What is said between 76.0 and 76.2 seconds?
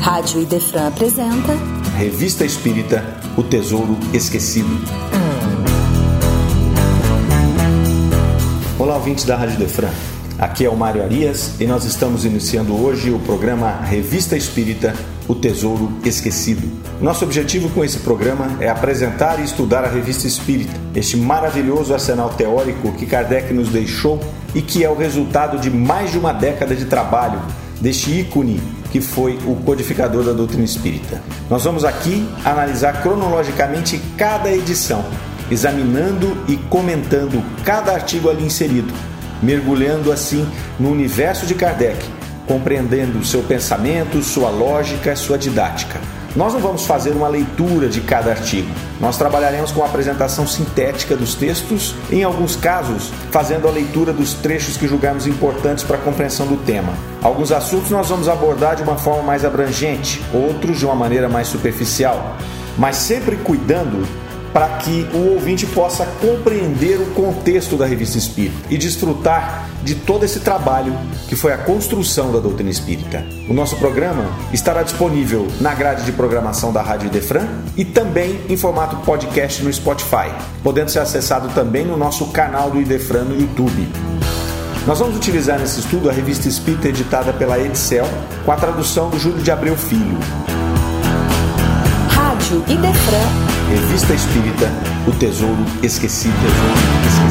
de